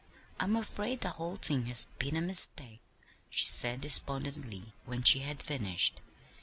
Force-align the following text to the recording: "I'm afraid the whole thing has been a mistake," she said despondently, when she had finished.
"I'm 0.39 0.55
afraid 0.55 1.01
the 1.01 1.09
whole 1.11 1.35
thing 1.35 1.67
has 1.67 1.83
been 1.99 2.15
a 2.15 2.21
mistake," 2.21 2.81
she 3.29 3.45
said 3.45 3.81
despondently, 3.81 4.73
when 4.85 5.03
she 5.03 5.19
had 5.19 5.43
finished. 5.43 6.01